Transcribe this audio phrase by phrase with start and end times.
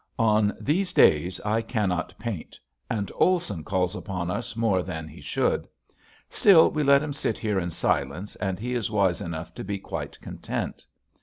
[0.17, 2.59] On these days I cannot paint,
[2.89, 5.67] and Olson calls upon us more than he should.
[6.27, 9.77] Still, we let him sit here in silence and he is wise enough to be
[9.77, 10.87] quite content.